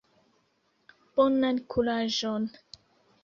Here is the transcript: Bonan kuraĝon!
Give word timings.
Bonan 1.19 1.61
kuraĝon! 1.75 2.51